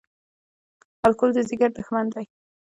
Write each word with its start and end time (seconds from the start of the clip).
الکول 1.07 1.29
د 1.35 1.37
ځیګر 1.49 1.69
دښمن 1.77 2.05
دی 2.13 2.25